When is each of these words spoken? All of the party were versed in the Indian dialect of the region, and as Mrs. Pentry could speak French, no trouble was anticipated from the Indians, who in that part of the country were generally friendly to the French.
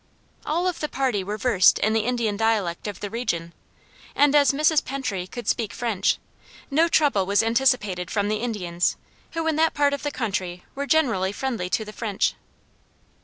All 0.47 0.67
of 0.67 0.79
the 0.79 0.89
party 0.89 1.23
were 1.23 1.37
versed 1.37 1.77
in 1.77 1.93
the 1.93 2.07
Indian 2.07 2.35
dialect 2.35 2.87
of 2.87 3.01
the 3.01 3.09
region, 3.11 3.53
and 4.15 4.33
as 4.33 4.51
Mrs. 4.51 4.83
Pentry 4.83 5.27
could 5.27 5.47
speak 5.47 5.71
French, 5.71 6.17
no 6.71 6.87
trouble 6.87 7.27
was 7.27 7.43
anticipated 7.43 8.09
from 8.09 8.27
the 8.27 8.37
Indians, 8.41 8.97
who 9.33 9.45
in 9.45 9.57
that 9.57 9.75
part 9.75 9.93
of 9.93 10.01
the 10.01 10.09
country 10.09 10.63
were 10.73 10.87
generally 10.87 11.31
friendly 11.31 11.69
to 11.69 11.85
the 11.85 11.93
French. 11.93 12.33